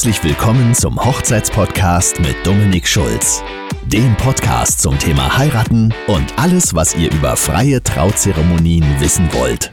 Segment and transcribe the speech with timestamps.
[0.00, 3.42] Herzlich willkommen zum Hochzeitspodcast mit Dominik Schulz.
[3.84, 9.72] Dem Podcast zum Thema Heiraten und alles, was ihr über freie Trauzeremonien wissen wollt.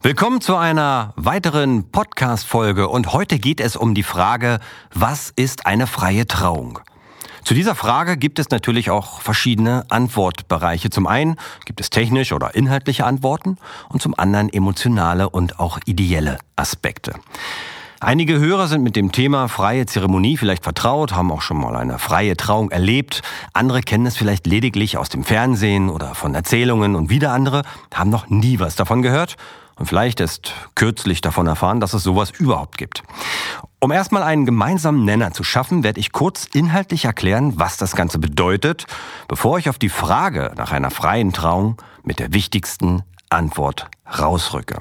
[0.00, 4.58] Willkommen zu einer weiteren Podcast-Folge und heute geht es um die Frage,
[4.94, 6.78] was ist eine freie Trauung?
[7.44, 10.88] Zu dieser Frage gibt es natürlich auch verschiedene Antwortbereiche.
[10.88, 13.58] Zum einen gibt es technische oder inhaltliche Antworten
[13.90, 17.12] und zum anderen emotionale und auch ideelle Aspekte.
[18.04, 21.98] Einige Hörer sind mit dem Thema freie Zeremonie vielleicht vertraut, haben auch schon mal eine
[21.98, 23.22] freie Trauung erlebt.
[23.54, 27.62] Andere kennen es vielleicht lediglich aus dem Fernsehen oder von Erzählungen und wieder andere
[27.94, 29.36] haben noch nie was davon gehört
[29.76, 33.02] und vielleicht erst kürzlich davon erfahren, dass es sowas überhaupt gibt.
[33.80, 38.18] Um erstmal einen gemeinsamen Nenner zu schaffen, werde ich kurz inhaltlich erklären, was das Ganze
[38.18, 38.84] bedeutet,
[39.28, 43.86] bevor ich auf die Frage nach einer freien Trauung mit der wichtigsten Antwort
[44.18, 44.80] rausrücke.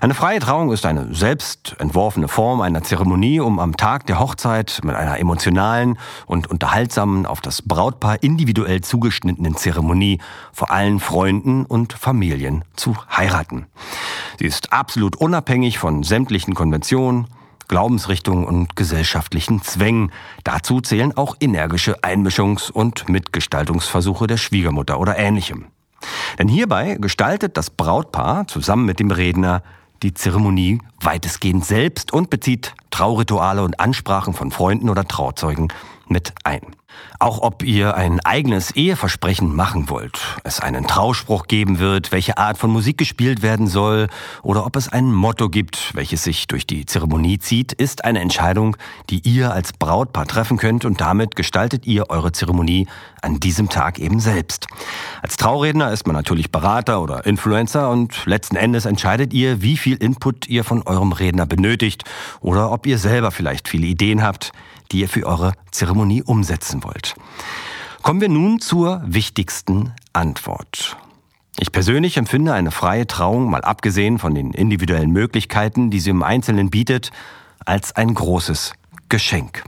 [0.00, 4.80] Eine freie Trauung ist eine selbst entworfene Form einer Zeremonie, um am Tag der Hochzeit
[4.82, 10.18] mit einer emotionalen und unterhaltsamen, auf das Brautpaar individuell zugeschnittenen Zeremonie
[10.52, 13.66] vor allen Freunden und Familien zu heiraten.
[14.38, 17.26] Sie ist absolut unabhängig von sämtlichen Konventionen,
[17.68, 20.10] Glaubensrichtungen und gesellschaftlichen Zwängen.
[20.42, 25.66] Dazu zählen auch energische Einmischungs- und Mitgestaltungsversuche der Schwiegermutter oder ähnlichem.
[26.38, 29.62] Denn hierbei gestaltet das Brautpaar zusammen mit dem Redner
[30.02, 35.68] die Zeremonie weitestgehend selbst und bezieht Traurituale und Ansprachen von Freunden oder Trauzeugen
[36.08, 36.76] mit ein.
[37.18, 42.56] Auch ob ihr ein eigenes Eheversprechen machen wollt, es einen Trauspruch geben wird, welche Art
[42.56, 44.08] von Musik gespielt werden soll
[44.42, 48.76] oder ob es ein Motto gibt, welches sich durch die Zeremonie zieht, ist eine Entscheidung,
[49.10, 52.88] die ihr als Brautpaar treffen könnt und damit gestaltet ihr eure Zeremonie
[53.22, 54.66] an diesem Tag eben selbst.
[55.22, 59.96] Als Trauredner ist man natürlich Berater oder Influencer und letzten Endes entscheidet ihr, wie viel
[59.96, 62.04] Input ihr von eurem Redner benötigt
[62.40, 64.52] oder ob ihr selber vielleicht viele Ideen habt,
[64.92, 67.14] die ihr für eure Zeremonie umsetzen wollt.
[68.02, 70.96] Kommen wir nun zur wichtigsten Antwort.
[71.58, 76.22] Ich persönlich empfinde eine freie Trauung, mal abgesehen von den individuellen Möglichkeiten, die sie im
[76.22, 77.10] Einzelnen bietet,
[77.66, 78.72] als ein großes
[79.08, 79.64] Geschenk.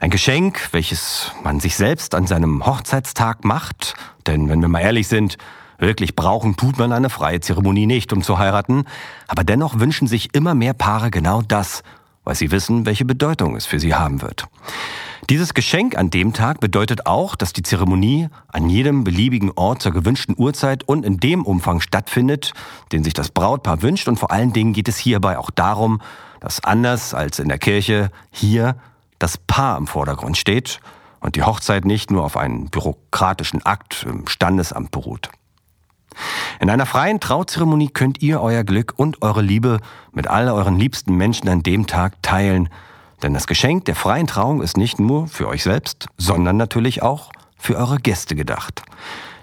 [0.00, 3.94] Ein Geschenk, welches man sich selbst an seinem Hochzeitstag macht,
[4.26, 5.38] denn wenn wir mal ehrlich sind,
[5.78, 8.84] wirklich brauchen tut man eine freie Zeremonie nicht, um zu heiraten,
[9.28, 11.82] aber dennoch wünschen sich immer mehr Paare genau das,
[12.24, 14.46] weil sie wissen, welche Bedeutung es für sie haben wird.
[15.30, 19.92] Dieses Geschenk an dem Tag bedeutet auch, dass die Zeremonie an jedem beliebigen Ort zur
[19.92, 22.52] gewünschten Uhrzeit und in dem Umfang stattfindet,
[22.92, 24.06] den sich das Brautpaar wünscht.
[24.06, 26.02] Und vor allen Dingen geht es hierbei auch darum,
[26.40, 28.76] dass anders als in der Kirche hier
[29.18, 30.80] das Paar im Vordergrund steht
[31.20, 35.30] und die Hochzeit nicht nur auf einen bürokratischen Akt im Standesamt beruht.
[36.60, 39.80] In einer freien Trauzeremonie könnt ihr euer Glück und eure Liebe
[40.12, 42.68] mit all euren liebsten Menschen an dem Tag teilen.
[43.22, 47.30] Denn das Geschenk der freien Trauung ist nicht nur für euch selbst, sondern natürlich auch
[47.56, 48.82] für eure Gäste gedacht.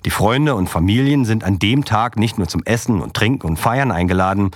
[0.05, 3.57] Die Freunde und Familien sind an dem Tag nicht nur zum Essen und Trinken und
[3.57, 4.51] Feiern eingeladen,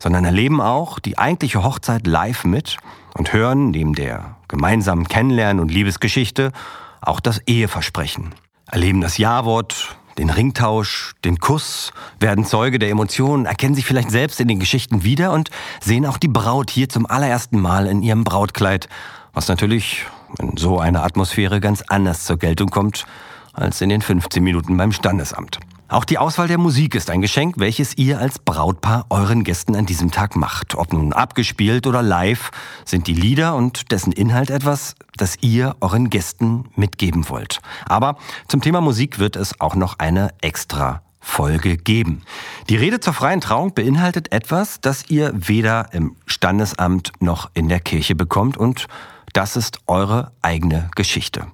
[0.00, 2.78] sondern erleben auch die eigentliche Hochzeit live mit
[3.14, 6.52] und hören neben der gemeinsamen Kennenlernen und Liebesgeschichte
[7.00, 8.34] auch das Eheversprechen.
[8.70, 14.40] Erleben das Ja-Wort, den Ringtausch, den Kuss, werden Zeuge der Emotionen, erkennen sich vielleicht selbst
[14.40, 18.24] in den Geschichten wieder und sehen auch die Braut hier zum allerersten Mal in ihrem
[18.24, 18.88] Brautkleid,
[19.32, 20.04] was natürlich
[20.38, 23.06] in so einer Atmosphäre ganz anders zur Geltung kommt
[23.52, 25.58] als in den 15 Minuten beim Standesamt.
[25.90, 29.86] Auch die Auswahl der Musik ist ein Geschenk, welches ihr als Brautpaar euren Gästen an
[29.86, 30.74] diesem Tag macht.
[30.74, 32.50] Ob nun abgespielt oder live,
[32.84, 37.60] sind die Lieder und dessen Inhalt etwas, das ihr euren Gästen mitgeben wollt.
[37.86, 42.20] Aber zum Thema Musik wird es auch noch eine extra Folge geben.
[42.68, 47.80] Die Rede zur freien Trauung beinhaltet etwas, das ihr weder im Standesamt noch in der
[47.80, 48.88] Kirche bekommt und
[49.32, 51.46] das ist eure eigene Geschichte.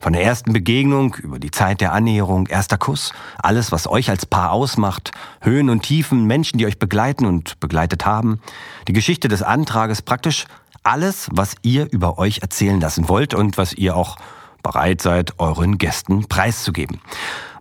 [0.00, 4.26] Von der ersten Begegnung über die Zeit der Annäherung, erster Kuss, alles, was euch als
[4.26, 8.40] Paar ausmacht, Höhen und Tiefen, Menschen, die euch begleiten und begleitet haben,
[8.88, 10.46] die Geschichte des Antrages, praktisch
[10.82, 14.16] alles, was ihr über euch erzählen lassen wollt und was ihr auch
[14.62, 17.00] bereit seid, euren Gästen preiszugeben.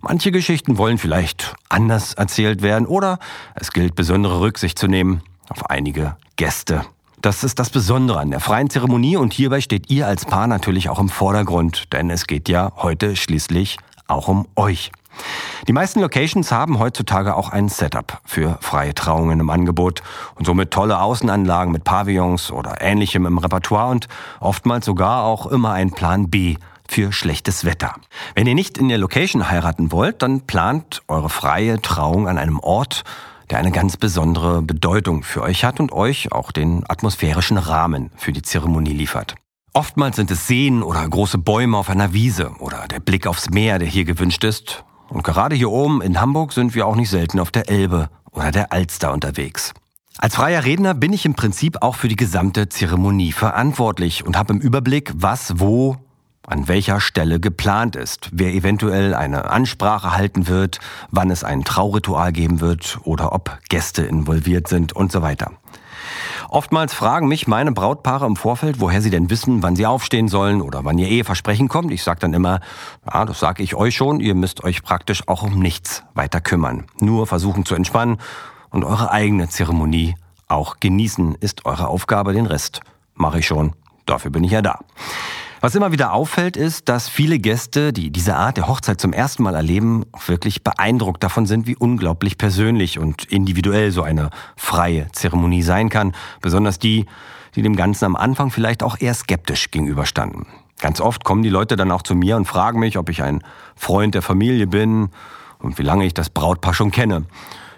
[0.01, 3.19] Manche Geschichten wollen vielleicht anders erzählt werden oder
[3.55, 6.85] es gilt besondere Rücksicht zu nehmen auf einige Gäste
[7.23, 10.89] das ist das Besondere an der freien Zeremonie und hierbei steht ihr als Paar natürlich
[10.89, 13.77] auch im Vordergrund, denn es geht ja heute schließlich
[14.07, 14.91] auch um euch.
[15.69, 20.01] Die meisten Locations haben heutzutage auch ein Setup für freie Trauungen im Angebot
[20.35, 24.09] und somit tolle Außenanlagen mit Pavillons oder ähnlichem im Repertoire und
[24.41, 26.57] oftmals sogar auch immer ein Plan B
[26.89, 27.95] für schlechtes Wetter.
[28.35, 32.59] Wenn ihr nicht in der Location heiraten wollt, dann plant eure freie Trauung an einem
[32.59, 33.05] Ort,
[33.53, 38.31] der eine ganz besondere Bedeutung für euch hat und euch auch den atmosphärischen Rahmen für
[38.31, 39.35] die Zeremonie liefert.
[39.73, 43.77] Oftmals sind es Seen oder große Bäume auf einer Wiese oder der Blick aufs Meer,
[43.77, 44.83] der hier gewünscht ist.
[45.07, 48.49] Und gerade hier oben in Hamburg sind wir auch nicht selten auf der Elbe oder
[48.49, 49.71] der Alster unterwegs.
[50.17, 54.53] Als freier Redner bin ich im Prinzip auch für die gesamte Zeremonie verantwortlich und habe
[54.53, 55.97] im Überblick, was wo
[56.45, 60.79] an welcher Stelle geplant ist, wer eventuell eine Ansprache halten wird,
[61.11, 65.51] wann es ein Trauritual geben wird oder ob Gäste involviert sind und so weiter.
[66.49, 70.61] Oftmals fragen mich meine Brautpaare im Vorfeld, woher sie denn wissen, wann sie aufstehen sollen
[70.61, 71.91] oder wann ihr Eheversprechen kommt.
[71.91, 72.59] Ich sage dann immer,
[73.11, 76.85] ja, das sage ich euch schon, ihr müsst euch praktisch auch um nichts weiter kümmern.
[76.99, 78.17] Nur versuchen zu entspannen
[78.69, 80.15] und eure eigene Zeremonie
[80.47, 82.33] auch genießen ist eure Aufgabe.
[82.33, 82.81] Den Rest
[83.15, 83.73] mache ich schon.
[84.05, 84.79] Dafür bin ich ja da.
[85.63, 89.43] Was immer wieder auffällt, ist, dass viele Gäste, die diese Art der Hochzeit zum ersten
[89.43, 95.61] Mal erleben, wirklich beeindruckt davon sind, wie unglaublich persönlich und individuell so eine freie Zeremonie
[95.61, 96.11] sein kann.
[96.41, 97.05] Besonders die,
[97.55, 100.47] die dem Ganzen am Anfang vielleicht auch eher skeptisch gegenüberstanden.
[100.81, 103.41] Ganz oft kommen die Leute dann auch zu mir und fragen mich, ob ich ein
[103.77, 105.11] Freund der Familie bin
[105.59, 107.23] und wie lange ich das Brautpaar schon kenne.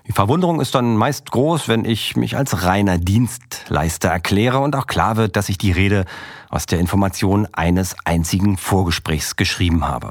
[0.07, 4.85] Die Verwunderung ist dann meist groß, wenn ich mich als reiner Dienstleister erkläre und auch
[4.85, 6.05] klar wird, dass ich die Rede
[6.49, 10.09] aus der Information eines einzigen Vorgesprächs geschrieben habe.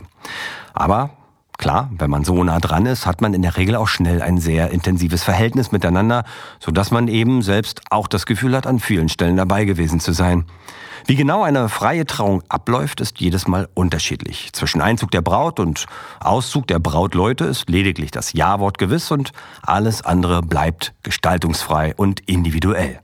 [0.72, 1.10] Aber
[1.56, 4.38] Klar, wenn man so nah dran ist, hat man in der Regel auch schnell ein
[4.38, 6.24] sehr intensives Verhältnis miteinander,
[6.58, 10.12] so dass man eben selbst auch das Gefühl hat, an vielen Stellen dabei gewesen zu
[10.12, 10.46] sein.
[11.06, 14.50] Wie genau eine freie Trauung abläuft, ist jedes Mal unterschiedlich.
[14.54, 15.84] Zwischen Einzug der Braut und
[16.20, 23.00] Auszug der Brautleute ist lediglich das Ja-Wort gewiss und alles andere bleibt gestaltungsfrei und individuell.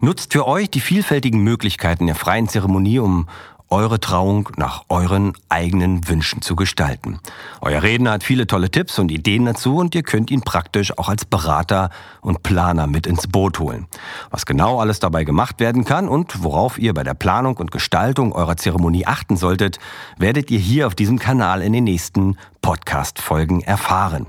[0.00, 3.28] Nutzt für euch die vielfältigen Möglichkeiten der freien Zeremonie, um
[3.74, 7.18] eure Trauung nach euren eigenen Wünschen zu gestalten.
[7.60, 11.08] Euer Redner hat viele tolle Tipps und Ideen dazu und ihr könnt ihn praktisch auch
[11.08, 11.90] als Berater
[12.20, 13.88] und Planer mit ins Boot holen.
[14.30, 18.32] Was genau alles dabei gemacht werden kann und worauf ihr bei der Planung und Gestaltung
[18.32, 19.80] eurer Zeremonie achten solltet,
[20.18, 24.28] werdet ihr hier auf diesem Kanal in den nächsten Podcast-Folgen erfahren.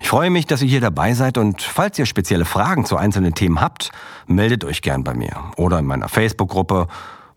[0.00, 3.34] Ich freue mich, dass ihr hier dabei seid und falls ihr spezielle Fragen zu einzelnen
[3.34, 3.90] Themen habt,
[4.28, 6.86] meldet euch gern bei mir oder in meiner Facebook-Gruppe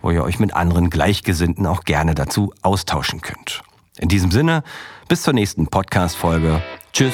[0.01, 3.61] wo ihr euch mit anderen Gleichgesinnten auch gerne dazu austauschen könnt.
[3.99, 4.63] In diesem Sinne,
[5.07, 6.61] bis zur nächsten Podcast-Folge.
[6.93, 7.13] Tschüss,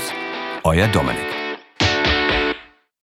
[0.63, 1.42] euer Dominik.